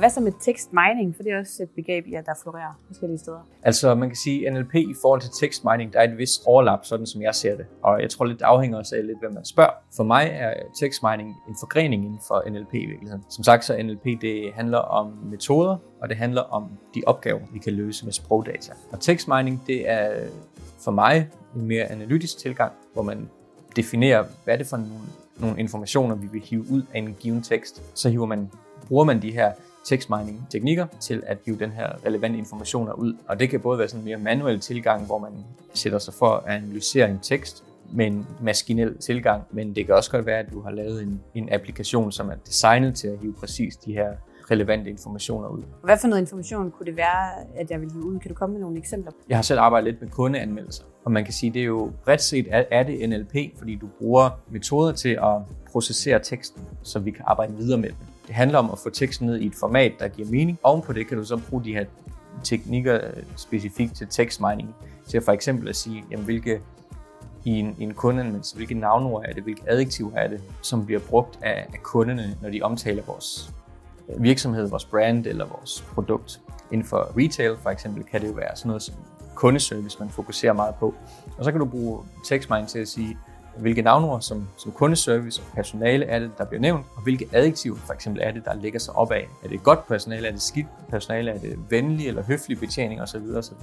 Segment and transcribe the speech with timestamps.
[0.00, 1.16] Hvad så med text mining?
[1.16, 3.46] For det er også et begreb, ja, der florerer forskellige steder.
[3.62, 6.42] Altså man kan sige, at NLP i forhold til text mining, der er et vist
[6.46, 7.66] overlap, sådan som jeg ser det.
[7.82, 9.70] Og jeg tror lidt, det afhænger også af lidt, hvem man spørger.
[9.96, 13.24] For mig er text mining en forgrening inden for NLP i virkeligheden.
[13.28, 17.58] Som sagt, så NLP det handler om metoder, og det handler om de opgaver, vi
[17.58, 18.72] kan løse med sprogdata.
[18.92, 20.28] Og text mining, det er
[20.84, 23.30] for mig en mere analytisk tilgang, hvor man
[23.76, 24.92] definerer, hvad er det for nogle,
[25.40, 27.82] nogle informationer, vi vil hive ud af en given tekst.
[27.94, 28.50] Så hiver man,
[28.88, 29.52] bruger man de her
[29.90, 33.14] text mining teknikker til at hive den her relevante informationer ud.
[33.28, 35.32] Og det kan både være sådan en mere manuel tilgang, hvor man
[35.74, 40.10] sætter sig for at analysere en tekst med en maskinel tilgang, men det kan også
[40.10, 43.32] godt være, at du har lavet en, en applikation, som er designet til at hive
[43.32, 44.08] præcis de her
[44.50, 45.62] relevante informationer ud.
[45.84, 48.18] Hvad for noget information kunne det være, at jeg vil hive ud?
[48.18, 49.12] Kan du komme med nogle eksempler?
[49.28, 52.22] Jeg har selv arbejdet lidt med kundeanmeldelser, og man kan sige, det er jo bredt
[52.22, 55.36] set er det NLP, fordi du bruger metoder til at
[55.72, 58.09] processere teksten, så vi kan arbejde videre med den.
[58.30, 60.58] Det handler om at få teksten ned i et format, der giver mening.
[60.62, 61.84] Ovenpå det kan du så bruge de her
[62.44, 64.74] teknikker øh, specifikt til tekstmining,
[65.08, 66.60] til for eksempel at sige, jamen, hvilke
[67.44, 71.00] i en, i en kundeanmeldelse, hvilke navnord er det, hvilke adjektiver er det, som bliver
[71.00, 73.52] brugt af, af kunderne, når de omtaler vores
[74.08, 76.40] øh, virksomhed, vores brand eller vores produkt.
[76.72, 78.94] Inden for retail for eksempel kan det jo være sådan noget som
[79.34, 80.94] kundeservice, man fokuserer meget på.
[81.38, 83.18] Og så kan du bruge TextMind til at sige,
[83.56, 87.76] hvilke navnord som, som kundeservice og personale er det, der bliver nævnt, og hvilke adjektiver
[87.76, 89.28] for eksempel er det, der ligger sig op af.
[89.44, 93.22] Er det godt personale, er det skidt personale, er det venlig eller høflig betjening osv.
[93.36, 93.54] osv.